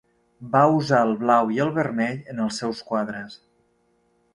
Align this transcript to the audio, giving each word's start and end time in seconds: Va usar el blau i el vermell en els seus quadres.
Va 0.55 0.61
usar 0.77 1.01
el 1.09 1.13
blau 1.21 1.53
i 1.57 1.61
el 1.67 1.75
vermell 1.77 2.19
en 2.35 2.43
els 2.49 2.61
seus 2.63 2.85
quadres. 2.91 3.41